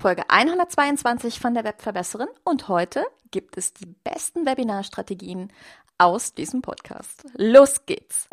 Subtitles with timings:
[0.00, 5.52] Folge 122 von der Webverbesserin und heute gibt es die besten Webinarstrategien
[5.98, 7.26] aus diesem Podcast.
[7.36, 8.26] Los geht's!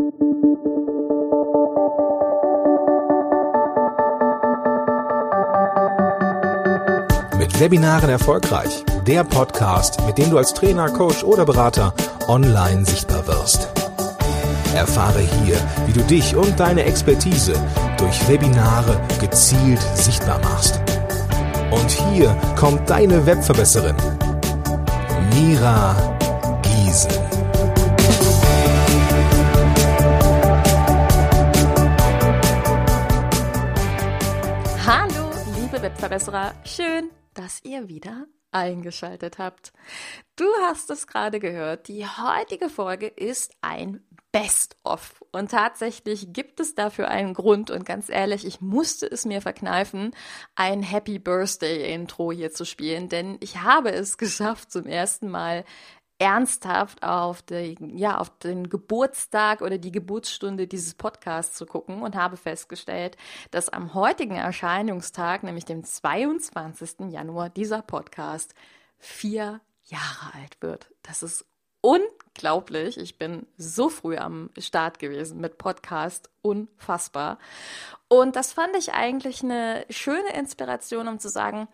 [7.38, 8.86] Mit Webinaren erfolgreich.
[9.06, 11.94] Der Podcast, mit dem du als Trainer, Coach oder Berater
[12.30, 13.68] online sichtbar wirst.
[14.74, 17.56] Erfahre hier, wie du dich und deine Expertise
[17.98, 20.87] durch Webinare gezielt sichtbar machst.
[21.88, 23.96] Und hier kommt deine Webverbesserin,
[25.34, 25.96] Mira
[26.62, 27.14] Giesen.
[34.86, 39.72] Hallo, liebe Webverbesserer, schön, dass ihr wieder eingeschaltet habt.
[40.36, 44.02] Du hast es gerade gehört, die heutige Folge ist ein
[44.32, 45.24] Best-of.
[45.32, 47.72] Und tatsächlich gibt es dafür einen Grund.
[47.72, 50.12] Und ganz ehrlich, ich musste es mir verkneifen,
[50.56, 55.64] ein Happy Birthday-Intro hier zu spielen, denn ich habe es geschafft, zum ersten Mal
[56.20, 62.16] ernsthaft auf, die, ja, auf den Geburtstag oder die Geburtsstunde dieses Podcasts zu gucken und
[62.16, 63.18] habe festgestellt,
[63.52, 67.12] dass am heutigen Erscheinungstag, nämlich dem 22.
[67.12, 68.56] Januar, dieser Podcast
[68.98, 70.92] vier Jahre alt wird.
[71.04, 71.46] Das ist
[71.82, 72.27] unglaublich.
[72.98, 76.30] Ich bin so früh am Start gewesen mit Podcast.
[76.42, 77.40] Unfassbar.
[78.08, 81.68] Und das fand ich eigentlich eine schöne Inspiration, um zu sagen,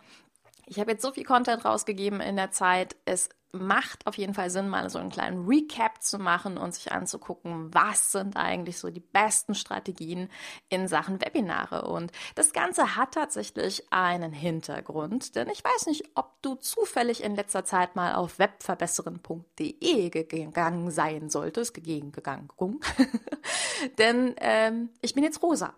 [0.66, 2.96] ich habe jetzt so viel Content rausgegeben in der Zeit.
[3.04, 6.92] Es macht auf jeden Fall Sinn, mal so einen kleinen Recap zu machen und sich
[6.92, 10.28] anzugucken, was sind eigentlich so die besten Strategien
[10.68, 11.86] in Sachen Webinare.
[11.86, 17.34] Und das Ganze hat tatsächlich einen Hintergrund, denn ich weiß nicht, ob du zufällig in
[17.34, 22.50] letzter Zeit mal auf webverbesseren.de gegangen sein solltest, gegangen,
[23.98, 25.74] denn ähm, ich bin jetzt rosa.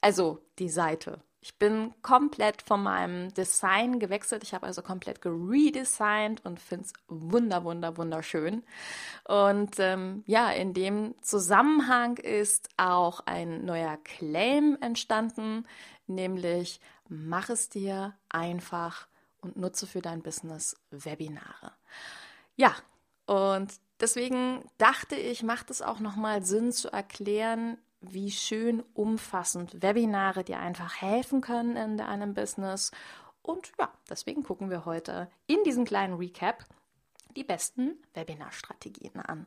[0.00, 4.42] Also die Seite ich bin komplett von meinem Design gewechselt.
[4.42, 8.64] Ich habe also komplett geredesigned und finde es wunder, wunder, wunderschön.
[9.28, 15.68] Und ähm, ja, in dem Zusammenhang ist auch ein neuer Claim entstanden,
[16.08, 19.06] nämlich mach es dir einfach
[19.40, 21.70] und nutze für dein Business Webinare.
[22.56, 22.74] Ja,
[23.26, 30.44] und deswegen dachte ich, macht es auch nochmal Sinn zu erklären, wie schön umfassend Webinare
[30.44, 32.90] dir einfach helfen können in deinem Business.
[33.42, 36.64] Und ja, deswegen gucken wir heute in diesem kleinen Recap
[37.36, 39.46] die besten Webinarstrategien an.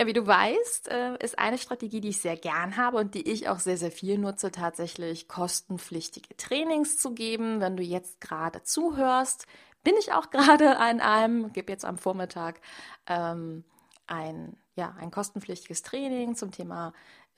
[0.00, 3.28] Ja, wie du weißt, äh, ist eine Strategie, die ich sehr gern habe und die
[3.28, 7.60] ich auch sehr, sehr viel nutze, tatsächlich kostenpflichtige Trainings zu geben.
[7.60, 9.46] Wenn du jetzt gerade zuhörst,
[9.82, 12.60] bin ich auch gerade an einem, gebe jetzt am Vormittag
[13.08, 13.64] ähm,
[14.06, 16.92] ein, ja, ein kostenpflichtiges Training zum Thema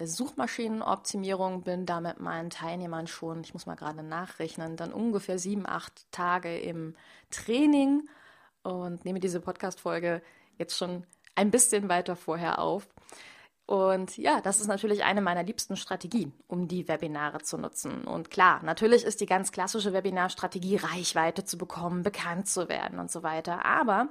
[0.07, 5.67] Suchmaschinenoptimierung, bin da mit meinen Teilnehmern schon, ich muss mal gerade nachrechnen, dann ungefähr sieben,
[5.67, 6.95] acht Tage im
[7.31, 8.09] Training
[8.63, 10.23] und nehme diese Podcast-Folge
[10.59, 12.89] jetzt schon ein bisschen weiter vorher auf.
[13.67, 18.05] Und ja, das ist natürlich eine meiner liebsten Strategien, um die Webinare zu nutzen.
[18.05, 23.13] Und klar, natürlich ist die ganz klassische Webinarstrategie, Reichweite zu bekommen, bekannt zu werden und
[23.13, 23.65] so weiter.
[23.65, 24.09] Aber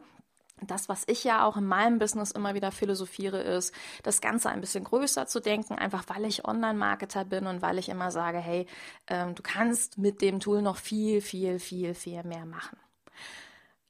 [0.62, 4.62] das, was ich ja auch in meinem Business immer wieder philosophiere, ist, das Ganze ein
[4.62, 8.66] bisschen größer zu denken, einfach weil ich Online-Marketer bin und weil ich immer sage, hey,
[9.08, 12.78] ähm, du kannst mit dem Tool noch viel, viel, viel, viel mehr machen.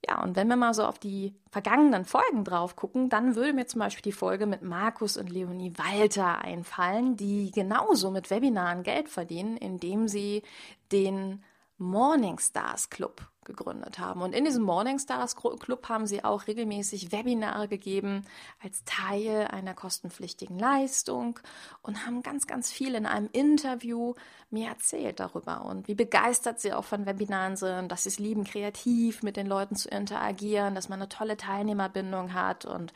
[0.08, 3.68] Ja, und wenn wir mal so auf die vergangenen Folgen drauf gucken, dann würde mir
[3.68, 9.10] zum Beispiel die Folge mit Markus und Leonie Walter einfallen, die genauso mit Webinaren Geld
[9.10, 10.44] verdienen, indem sie
[10.92, 11.44] den
[11.78, 14.22] Morning Stars Club gegründet haben.
[14.22, 18.24] Und in diesem Morning Stars Club haben sie auch regelmäßig Webinare gegeben
[18.64, 21.40] als Teil einer kostenpflichtigen Leistung
[21.82, 24.14] und haben ganz, ganz viel in einem Interview
[24.52, 28.44] mir erzählt darüber und wie begeistert sie auch von Webinaren sind, dass sie es lieben,
[28.44, 32.66] kreativ mit den Leuten zu interagieren, dass man eine tolle Teilnehmerbindung hat.
[32.66, 32.94] Und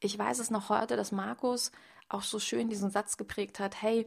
[0.00, 1.72] ich weiß es noch heute, dass Markus
[2.08, 4.06] auch so schön diesen Satz geprägt hat, hey,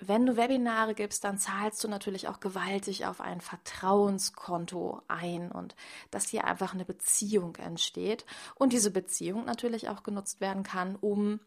[0.00, 5.74] wenn du Webinare gibst, dann zahlst du natürlich auch gewaltig auf ein Vertrauenskonto ein und
[6.10, 8.24] dass hier einfach eine Beziehung entsteht
[8.54, 11.40] und diese Beziehung natürlich auch genutzt werden kann, um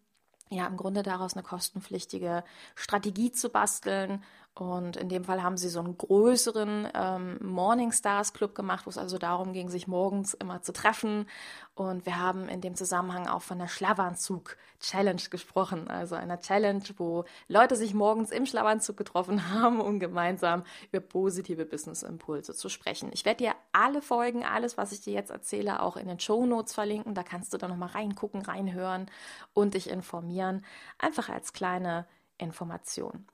[0.49, 2.43] ja im Grunde daraus eine kostenpflichtige
[2.75, 8.33] Strategie zu basteln, und in dem Fall haben sie so einen größeren ähm, Morning Stars
[8.33, 11.25] Club gemacht, wo es also darum ging, sich morgens immer zu treffen.
[11.73, 15.87] Und wir haben in dem Zusammenhang auch von der Schlafanzug Challenge gesprochen.
[15.87, 21.65] Also einer Challenge, wo Leute sich morgens im Schlafanzug getroffen haben, um gemeinsam über positive
[21.65, 23.09] Business Impulse zu sprechen.
[23.13, 26.45] Ich werde dir alle Folgen, alles, was ich dir jetzt erzähle, auch in den Show
[26.45, 27.15] Notes verlinken.
[27.15, 29.09] Da kannst du dann nochmal reingucken, reinhören
[29.53, 30.65] und dich informieren.
[30.97, 32.05] Einfach als kleine
[32.37, 33.27] Information.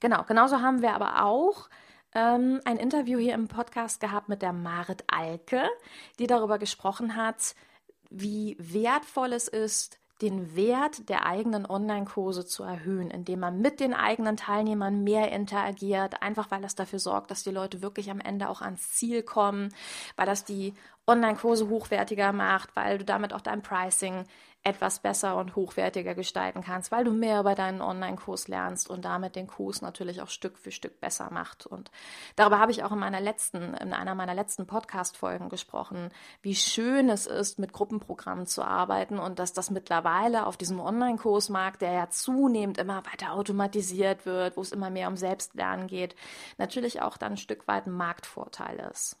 [0.00, 1.68] Genau, genauso haben wir aber auch
[2.14, 5.68] ähm, ein Interview hier im Podcast gehabt mit der Marit Alke,
[6.18, 7.54] die darüber gesprochen hat,
[8.10, 13.94] wie wertvoll es ist, den Wert der eigenen Online-Kurse zu erhöhen, indem man mit den
[13.94, 18.48] eigenen Teilnehmern mehr interagiert, einfach weil das dafür sorgt, dass die Leute wirklich am Ende
[18.48, 19.72] auch ans Ziel kommen,
[20.16, 20.74] weil das die
[21.06, 24.24] Online-Kurse hochwertiger macht, weil du damit auch dein Pricing
[24.64, 29.36] etwas besser und hochwertiger gestalten kannst, weil du mehr über deinen Online-Kurs lernst und damit
[29.36, 31.66] den Kurs natürlich auch Stück für Stück besser macht.
[31.66, 31.90] Und
[32.36, 36.10] darüber habe ich auch in meiner letzten, in einer meiner letzten Podcast-Folgen gesprochen,
[36.42, 41.80] wie schön es ist, mit Gruppenprogrammen zu arbeiten und dass das mittlerweile auf diesem Online-Kursmarkt,
[41.80, 46.14] der ja zunehmend immer weiter automatisiert wird, wo es immer mehr um Selbstlernen geht,
[46.58, 49.16] natürlich auch dann ein Stück weit ein Marktvorteil ist.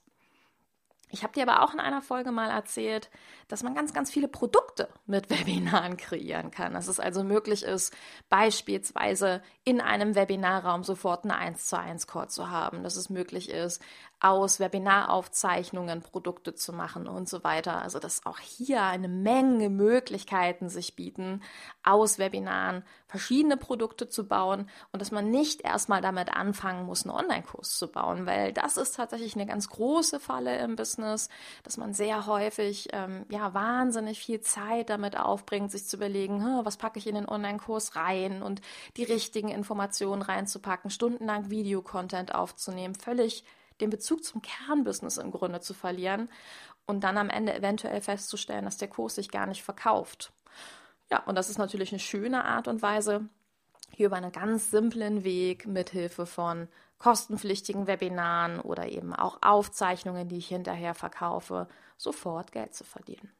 [1.10, 3.10] Ich habe dir aber auch in einer Folge mal erzählt,
[3.48, 6.74] dass man ganz, ganz viele Produkte mit Webinaren kreieren kann.
[6.74, 7.94] Dass es also möglich ist,
[8.28, 12.82] beispielsweise in einem Webinarraum sofort eine 1 zu 1 Call zu haben.
[12.82, 13.82] Dass es möglich ist,
[14.20, 17.80] aus Webinaraufzeichnungen Produkte zu machen und so weiter.
[17.80, 21.42] Also dass auch hier eine Menge Möglichkeiten sich bieten,
[21.84, 27.14] aus Webinaren verschiedene Produkte zu bauen und dass man nicht erstmal damit anfangen muss, einen
[27.14, 31.28] Online-Kurs zu bauen, weil das ist tatsächlich eine ganz große Falle im Business,
[31.62, 36.76] dass man sehr häufig ähm, ja wahnsinnig viel Zeit damit aufbringt, sich zu überlegen, was
[36.76, 38.60] packe ich in den Online-Kurs rein und
[38.96, 43.44] die richtigen Informationen reinzupacken, stundenlang Videocontent aufzunehmen, völlig
[43.80, 46.28] den Bezug zum Kernbusiness im Grunde zu verlieren
[46.86, 50.32] und dann am Ende eventuell festzustellen, dass der Kurs sich gar nicht verkauft.
[51.10, 53.28] Ja, und das ist natürlich eine schöne Art und Weise,
[53.90, 60.38] hier über einen ganz simplen Weg mithilfe von kostenpflichtigen Webinaren oder eben auch Aufzeichnungen, die
[60.38, 63.32] ich hinterher verkaufe, sofort Geld zu verdienen.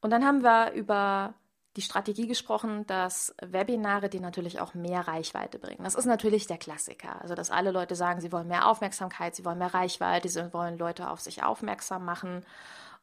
[0.00, 1.34] Und dann haben wir über
[1.76, 5.84] die Strategie gesprochen, dass Webinare die natürlich auch mehr Reichweite bringen.
[5.84, 7.20] Das ist natürlich der Klassiker.
[7.22, 10.76] Also, dass alle Leute sagen, sie wollen mehr Aufmerksamkeit, sie wollen mehr Reichweite, sie wollen
[10.76, 12.44] Leute auf sich aufmerksam machen.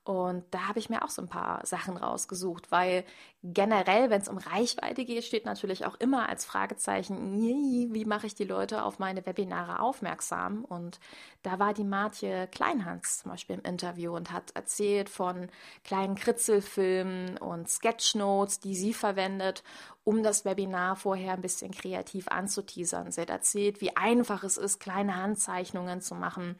[0.05, 3.03] Und da habe ich mir auch so ein paar Sachen rausgesucht, weil
[3.43, 8.33] generell, wenn es um Reichweite geht, steht natürlich auch immer als Fragezeichen, wie mache ich
[8.33, 10.65] die Leute auf meine Webinare aufmerksam?
[10.65, 10.99] Und
[11.43, 15.47] da war die Martje Kleinhans zum Beispiel im Interview und hat erzählt von
[15.83, 19.63] kleinen Kritzelfilmen und Sketchnotes, die sie verwendet,
[20.03, 23.11] um das Webinar vorher ein bisschen kreativ anzuteasern.
[23.11, 26.57] Sie hat erzählt, wie einfach es ist, kleine Handzeichnungen zu machen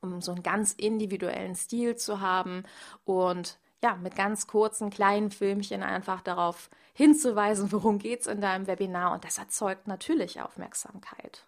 [0.00, 2.64] um so einen ganz individuellen Stil zu haben
[3.04, 8.66] und ja, mit ganz kurzen kleinen Filmchen einfach darauf hinzuweisen, worum geht es in deinem
[8.66, 11.46] Webinar und das erzeugt natürlich Aufmerksamkeit.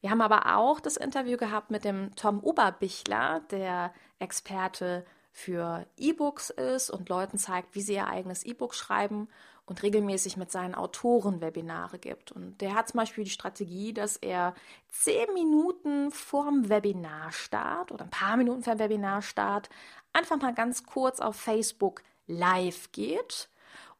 [0.00, 6.50] Wir haben aber auch das Interview gehabt mit dem Tom Oberbichler, der Experte für E-Books
[6.50, 9.28] ist und Leuten zeigt, wie sie ihr eigenes E-Book schreiben
[9.68, 12.32] und regelmäßig mit seinen Autoren Webinare gibt.
[12.32, 14.54] Und der hat zum Beispiel die Strategie, dass er
[14.88, 19.68] zehn Minuten vorm Webinarstart oder ein paar Minuten vor dem Webinarstart
[20.12, 23.48] einfach mal ganz kurz auf Facebook live geht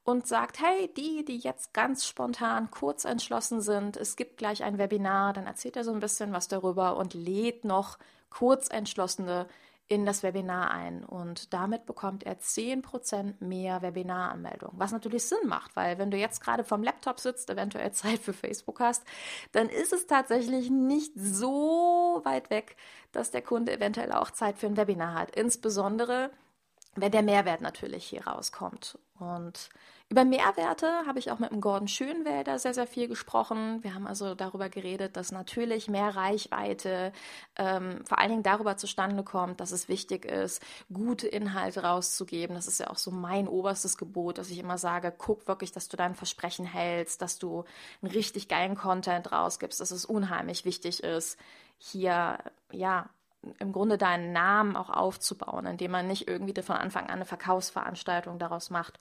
[0.05, 4.79] und sagt, hey, die, die jetzt ganz spontan kurz entschlossen sind, es gibt gleich ein
[4.79, 7.99] Webinar, dann erzählt er so ein bisschen was darüber und lädt noch
[8.31, 9.47] kurz entschlossene
[9.89, 15.77] in das Webinar ein und damit bekommt er 10% mehr Webinaranmeldungen, was natürlich Sinn macht,
[15.77, 19.03] weil wenn du jetzt gerade vom Laptop sitzt, eventuell Zeit für Facebook hast,
[19.53, 22.77] dann ist es tatsächlich nicht so weit weg,
[23.13, 26.31] dass der Kunde eventuell auch Zeit für ein Webinar hat, insbesondere
[26.95, 28.99] wenn der Mehrwert natürlich hier rauskommt.
[29.19, 29.71] Und
[30.11, 33.83] über Mehrwerte habe ich auch mit dem Gordon Schönwälder sehr, sehr viel gesprochen.
[33.83, 37.13] Wir haben also darüber geredet, dass natürlich mehr Reichweite
[37.57, 42.55] ähm, vor allen Dingen darüber zustande kommt, dass es wichtig ist, gute Inhalte rauszugeben.
[42.55, 45.89] Das ist ja auch so mein oberstes Gebot, dass ich immer sage, guck wirklich, dass
[45.89, 47.65] du dein Versprechen hältst, dass du
[48.01, 51.39] einen richtig geilen Content rausgibst, dass es unheimlich wichtig ist,
[51.77, 52.39] hier
[52.73, 53.11] ja
[53.59, 58.39] im Grunde deinen Namen auch aufzubauen, indem man nicht irgendwie von Anfang an eine Verkaufsveranstaltung
[58.39, 58.99] daraus macht,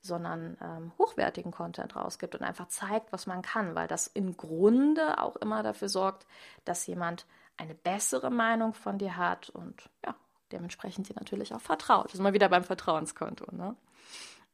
[0.00, 5.18] sondern ähm, hochwertigen Content rausgibt und einfach zeigt, was man kann, weil das im Grunde
[5.18, 6.26] auch immer dafür sorgt,
[6.64, 10.14] dass jemand eine bessere Meinung von dir hat und ja,
[10.52, 12.06] dementsprechend dir natürlich auch vertraut.
[12.06, 13.54] Das ist mal wieder beim Vertrauenskonto.
[13.54, 13.76] Ne?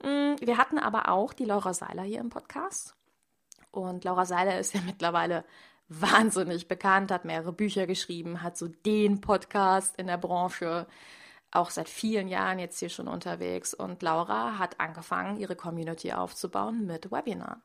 [0.03, 2.97] Mm, wir hatten aber auch die Laura Seiler hier im Podcast.
[3.71, 5.45] Und Laura Seiler ist ja mittlerweile
[5.89, 10.87] wahnsinnig bekannt, hat mehrere Bücher geschrieben, hat so den Podcast in der Branche,
[11.53, 13.73] auch seit vielen Jahren jetzt hier schon unterwegs.
[13.73, 17.63] Und Laura hat angefangen, ihre Community aufzubauen mit Webinaren.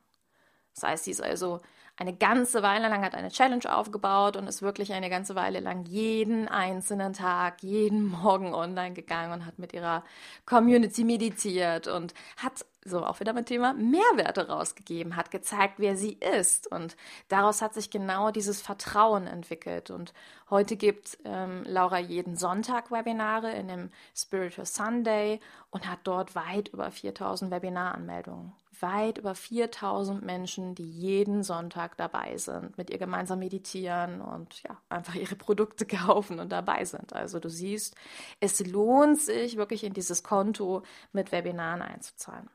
[0.74, 1.60] Das heißt, sie ist also
[1.96, 5.84] eine ganze Weile lang, hat eine Challenge aufgebaut und ist wirklich eine ganze Weile lang
[5.84, 10.04] jeden einzelnen Tag, jeden Morgen online gegangen und hat mit ihrer
[10.46, 16.14] Community meditiert und hat so auch wieder mit Thema Mehrwerte rausgegeben, hat gezeigt, wer sie
[16.14, 16.66] ist.
[16.66, 16.96] Und
[17.28, 19.90] daraus hat sich genau dieses Vertrauen entwickelt.
[19.90, 20.12] Und
[20.50, 26.68] heute gibt ähm, Laura jeden Sonntag Webinare in dem Spiritual Sunday und hat dort weit
[26.68, 28.52] über 4000 Webinaranmeldungen.
[28.80, 34.76] Weit über 4000 Menschen, die jeden Sonntag dabei sind, mit ihr gemeinsam meditieren und ja,
[34.88, 37.12] einfach ihre Produkte kaufen und dabei sind.
[37.12, 37.94] Also du siehst,
[38.40, 42.50] es lohnt sich wirklich in dieses Konto mit Webinaren einzuzahlen.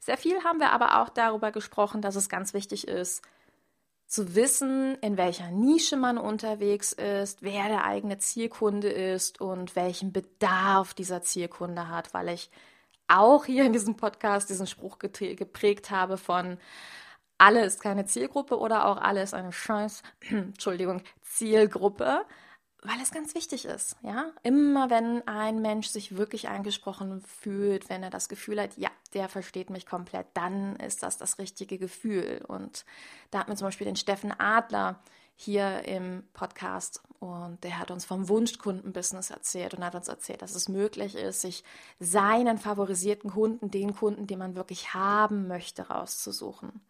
[0.00, 3.22] Sehr viel haben wir aber auch darüber gesprochen, dass es ganz wichtig ist,
[4.06, 10.12] zu wissen, in welcher Nische man unterwegs ist, wer der eigene Zielkunde ist und welchen
[10.12, 12.50] Bedarf dieser Zielkunde hat, weil ich
[13.08, 16.58] auch hier in diesem Podcast diesen Spruch geprägt habe von
[17.38, 22.24] alle ist keine Zielgruppe oder auch alle ist eine Scheiß, Entschuldigung, Zielgruppe
[22.86, 24.30] weil es ganz wichtig ist, ja.
[24.42, 29.28] Immer wenn ein Mensch sich wirklich angesprochen fühlt, wenn er das Gefühl hat, ja, der
[29.28, 32.44] versteht mich komplett, dann ist das das richtige Gefühl.
[32.46, 32.84] Und
[33.30, 35.00] da hat mir zum Beispiel den Steffen Adler
[35.38, 40.54] hier im Podcast und der hat uns vom Wunschkundenbusiness erzählt und hat uns erzählt, dass
[40.54, 41.62] es möglich ist, sich
[42.00, 46.80] seinen favorisierten Kunden, den Kunden, den man wirklich haben möchte, rauszusuchen.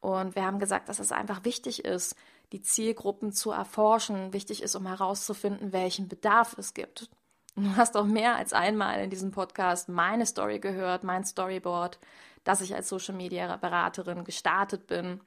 [0.00, 2.14] Und wir haben gesagt, dass es einfach wichtig ist,
[2.52, 7.10] die Zielgruppen zu erforschen, wichtig ist, um herauszufinden, welchen Bedarf es gibt.
[7.56, 11.98] Du hast auch mehr als einmal in diesem Podcast meine Story gehört, mein Storyboard,
[12.44, 15.20] dass ich als Social Media Beraterin gestartet bin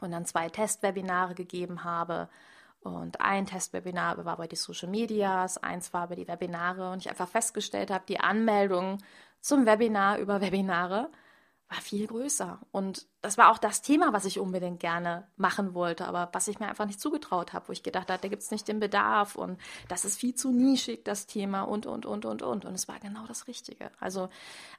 [0.00, 2.28] und dann zwei Testwebinare gegeben habe.
[2.80, 7.08] Und ein Testwebinar war bei die Social Medias, eins war bei die Webinare und ich
[7.08, 8.98] einfach festgestellt habe, die Anmeldung
[9.40, 11.10] zum Webinar über Webinare
[11.74, 12.60] war viel größer.
[12.70, 16.60] Und das war auch das Thema, was ich unbedingt gerne machen wollte, aber was ich
[16.60, 19.34] mir einfach nicht zugetraut habe, wo ich gedacht habe, da gibt es nicht den Bedarf
[19.34, 22.64] und das ist viel zu nischig, das Thema und, und, und, und, und.
[22.64, 23.90] Und es war genau das Richtige.
[23.98, 24.28] Also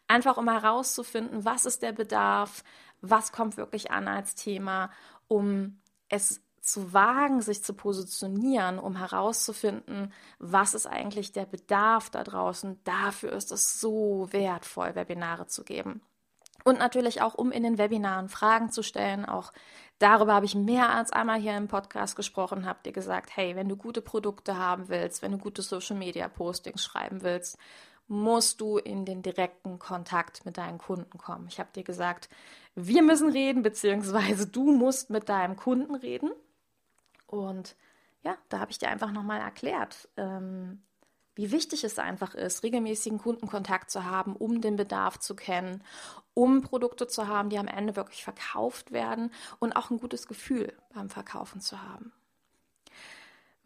[0.08, 2.64] einfach, um herauszufinden, was ist der Bedarf,
[3.02, 4.90] was kommt wirklich an als Thema,
[5.28, 12.24] um es zu wagen, sich zu positionieren, um herauszufinden, was ist eigentlich der Bedarf da
[12.24, 12.80] draußen.
[12.84, 16.02] Dafür ist es so wertvoll, Webinare zu geben.
[16.66, 19.24] Und natürlich auch, um in den Webinaren Fragen zu stellen.
[19.24, 19.54] Auch
[20.00, 23.70] darüber habe ich mehr als einmal hier im Podcast gesprochen, habt ihr gesagt, hey, wenn
[23.70, 27.60] du gute Produkte haben willst, wenn du gute Social-Media-Postings schreiben willst,
[28.08, 31.48] musst du in den direkten Kontakt mit deinen Kunden kommen.
[31.48, 32.30] Ich habe dir gesagt,
[32.74, 36.32] wir müssen reden, beziehungsweise du musst mit deinem Kunden reden.
[37.28, 37.76] Und
[38.24, 40.82] ja, da habe ich dir einfach nochmal erklärt, ähm,
[41.36, 45.84] wie wichtig es einfach ist, regelmäßigen Kundenkontakt zu haben, um den Bedarf zu kennen,
[46.34, 50.74] um Produkte zu haben, die am Ende wirklich verkauft werden und auch ein gutes Gefühl
[50.94, 52.14] beim Verkaufen zu haben.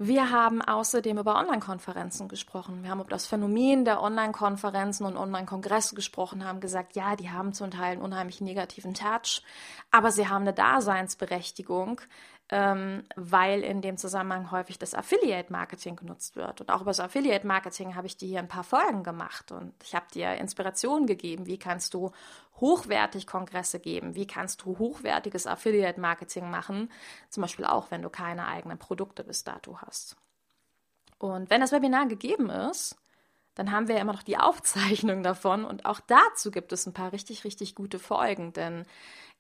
[0.02, 2.84] Wir haben außerdem über Online-Konferenzen gesprochen.
[2.84, 7.52] Wir haben über das Phänomen der Online-Konferenzen und Online-Kongresse gesprochen, haben gesagt, ja, die haben
[7.52, 9.44] zum Teil einen unheimlich negativen Touch,
[9.92, 12.00] aber sie haben eine Daseinsberechtigung,
[12.52, 16.62] ähm, weil in dem Zusammenhang häufig das Affiliate-Marketing genutzt wird.
[16.62, 19.94] Und auch über das Affiliate-Marketing habe ich dir hier ein paar Folgen gemacht und ich
[19.94, 22.12] habe dir Inspirationen gegeben, wie kannst du
[22.60, 26.92] hochwertig Kongresse geben, wie kannst du hochwertiges Affiliate-Marketing machen,
[27.30, 30.18] zum Beispiel auch, wenn du keine eigenen Produkte bis dato hast.
[31.20, 32.98] Und wenn das Webinar gegeben ist,
[33.56, 36.94] dann haben wir ja immer noch die Aufzeichnung davon und auch dazu gibt es ein
[36.94, 38.86] paar richtig, richtig gute Folgen, denn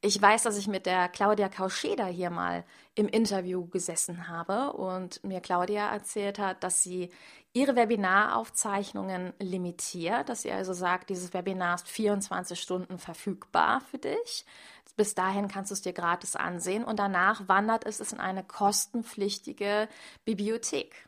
[0.01, 2.63] ich weiß, dass ich mit der Claudia Kauscheder hier mal
[2.95, 7.09] im Interview gesessen habe und mir Claudia erzählt hat, dass sie
[7.51, 14.45] ihre Webinaraufzeichnungen limitiert, dass sie also sagt, dieses Webinar ist 24 Stunden verfügbar für dich.
[14.95, 19.87] Bis dahin kannst du es dir gratis ansehen und danach wandert es in eine kostenpflichtige
[20.25, 21.07] Bibliothek.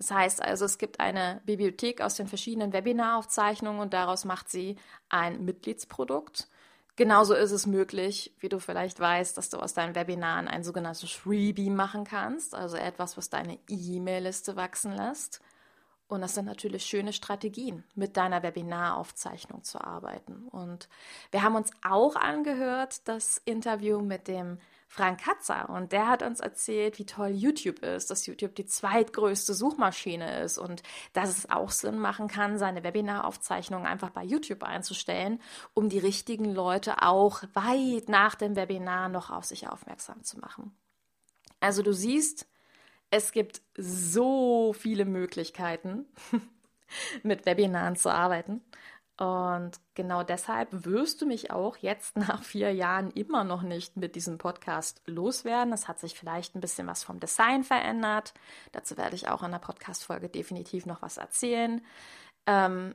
[0.00, 4.76] Das heißt also, es gibt eine Bibliothek aus den verschiedenen Webinaraufzeichnungen und daraus macht sie
[5.10, 6.48] ein Mitgliedsprodukt.
[6.96, 11.12] Genauso ist es möglich, wie du vielleicht weißt, dass du aus deinen Webinaren ein sogenanntes
[11.12, 15.42] Freebie machen kannst, also etwas, was deine E-Mail-Liste wachsen lässt.
[16.08, 20.48] Und das sind natürlich schöne Strategien, mit deiner Webinaraufzeichnung zu arbeiten.
[20.48, 20.88] Und
[21.30, 24.58] wir haben uns auch angehört, das Interview mit dem
[24.92, 29.54] Frank Katzer und der hat uns erzählt, wie toll YouTube ist, dass YouTube die zweitgrößte
[29.54, 30.82] Suchmaschine ist und
[31.12, 35.40] dass es auch Sinn machen kann, seine Webinaraufzeichnungen einfach bei YouTube einzustellen,
[35.74, 40.76] um die richtigen Leute auch weit nach dem Webinar noch auf sich aufmerksam zu machen.
[41.60, 42.48] Also du siehst,
[43.10, 46.06] es gibt so viele Möglichkeiten,
[47.22, 48.60] mit Webinaren zu arbeiten.
[49.20, 54.16] Und genau deshalb wirst du mich auch jetzt nach vier Jahren immer noch nicht mit
[54.16, 55.74] diesem Podcast loswerden.
[55.74, 58.32] Es hat sich vielleicht ein bisschen was vom Design verändert.
[58.72, 61.84] Dazu werde ich auch in der Podcast-Folge definitiv noch was erzählen.
[62.46, 62.94] Ähm,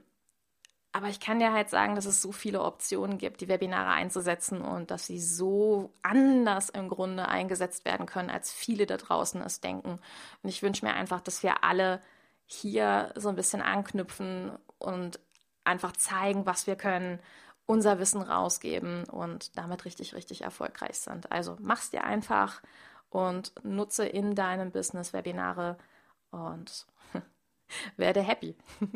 [0.93, 4.61] aber ich kann dir halt sagen, dass es so viele Optionen gibt, die Webinare einzusetzen
[4.61, 9.61] und dass sie so anders im Grunde eingesetzt werden können, als viele da draußen es
[9.61, 9.99] denken.
[10.41, 12.01] Und ich wünsche mir einfach, dass wir alle
[12.47, 15.19] hier so ein bisschen anknüpfen und
[15.65, 17.19] einfach zeigen, was wir können,
[17.65, 21.31] unser Wissen rausgeben und damit richtig, richtig erfolgreich sind.
[21.31, 22.61] Also mach's dir einfach
[23.09, 25.77] und nutze in deinem Business Webinare
[26.31, 26.85] und
[27.97, 28.55] werde happy.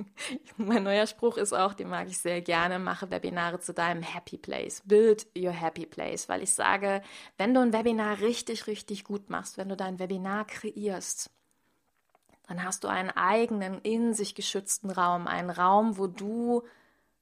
[0.58, 4.38] mein neuer Spruch ist auch, den mag ich sehr gerne, mache Webinare zu deinem Happy
[4.38, 4.84] Place.
[4.86, 7.02] Build your Happy Place, weil ich sage,
[7.38, 11.32] wenn du ein Webinar richtig, richtig gut machst, wenn du dein Webinar kreierst,
[12.50, 16.64] dann hast du einen eigenen, in sich geschützten Raum, einen Raum, wo du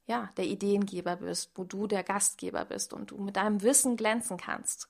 [0.07, 4.37] ja, der Ideengeber bist, wo du der Gastgeber bist und du mit deinem Wissen glänzen
[4.37, 4.89] kannst.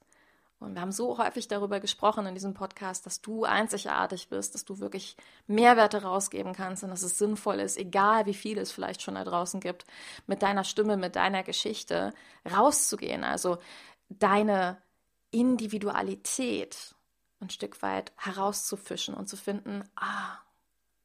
[0.60, 4.66] Und wir haben so häufig darüber gesprochen in diesem Podcast, dass du einzigartig bist, dass
[4.66, 9.02] du wirklich Mehrwerte rausgeben kannst und dass es sinnvoll ist, egal wie viel es vielleicht
[9.02, 9.86] schon da draußen gibt,
[10.26, 12.14] mit deiner Stimme, mit deiner Geschichte
[12.50, 13.24] rauszugehen.
[13.24, 13.58] Also
[14.10, 14.78] deine
[15.30, 16.96] Individualität
[17.40, 20.38] ein Stück weit herauszufischen und zu finden, ah,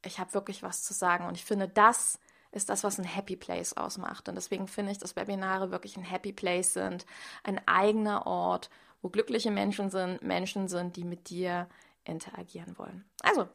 [0.05, 1.27] ich habe wirklich was zu sagen.
[1.27, 2.19] Und ich finde, das
[2.51, 4.29] ist das, was ein Happy Place ausmacht.
[4.29, 7.07] Und deswegen finde ich, dass Webinare wirklich ein Happy Place sind,
[7.45, 8.71] ein eigener Ort,
[9.01, 11.69] wo glückliche Menschen sind, Menschen sind, die mit dir
[12.05, 13.05] interagieren wollen.
[13.23, 13.49] Also,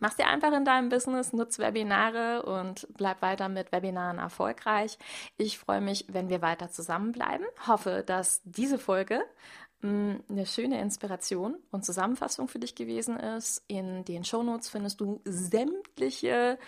[0.00, 4.98] mach's dir einfach in deinem Business, nutz Webinare und bleib weiter mit Webinaren erfolgreich.
[5.36, 7.46] Ich freue mich, wenn wir weiter zusammenbleiben.
[7.66, 9.24] Hoffe, dass diese Folge
[9.82, 13.62] eine schöne Inspiration und Zusammenfassung für dich gewesen ist.
[13.68, 16.58] In den Shownotes findest du sämtliche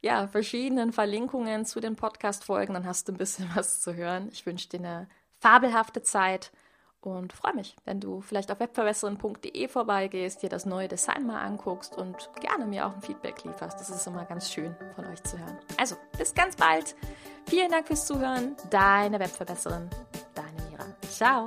[0.00, 2.74] ja, verschiedenen Verlinkungen zu den Podcast-Folgen.
[2.74, 4.28] Dann hast du ein bisschen was zu hören.
[4.32, 5.08] Ich wünsche dir eine
[5.40, 6.52] fabelhafte Zeit
[7.02, 11.96] und freue mich, wenn du vielleicht auf webverbesserin.de vorbeigehst, dir das neue Design mal anguckst
[11.96, 13.80] und gerne mir auch ein Feedback lieferst.
[13.80, 15.58] Das ist immer ganz schön von euch zu hören.
[15.78, 16.94] Also, bis ganz bald.
[17.46, 18.54] Vielen Dank fürs Zuhören.
[18.70, 19.90] Deine Webverbesserin,
[20.34, 20.86] deine Mira.
[21.10, 21.46] Ciao.